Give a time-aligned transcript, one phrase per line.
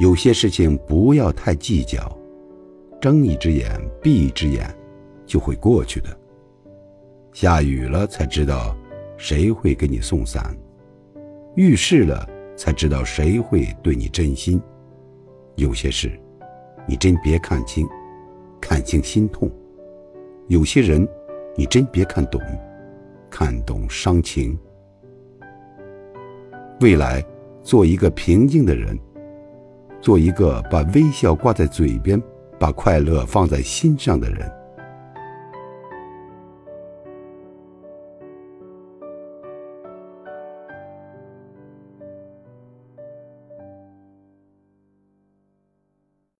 [0.00, 2.10] 有些事情不要太计较，
[3.02, 4.66] 睁一只眼闭一只眼，
[5.26, 6.08] 就会过去的。
[7.34, 8.74] 下雨了才知道
[9.18, 10.56] 谁会给你送伞，
[11.54, 12.26] 遇事了
[12.56, 14.58] 才知道谁会对你真心。
[15.56, 16.18] 有些事，
[16.88, 17.86] 你真别看清，
[18.58, 19.50] 看清心痛；
[20.48, 21.06] 有些人，
[21.54, 22.40] 你真别看懂，
[23.28, 24.58] 看懂伤情。
[26.80, 27.22] 未来，
[27.62, 28.98] 做一个平静的人，
[30.10, 32.20] 做一个把微笑挂在嘴边、
[32.58, 34.59] 把快乐放在心上的人。